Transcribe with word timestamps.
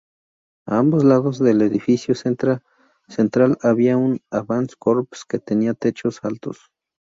A 0.65 0.79
ambos 0.79 1.03
lados 1.03 1.37
del 1.37 1.61
edificio 1.61 2.15
central 2.15 2.63
había 3.61 3.97
un 3.97 4.19
"Avant-corps" 4.31 5.25
que 5.29 5.37
tenía 5.37 5.75
techos 5.75 6.21
altos. 6.23 6.57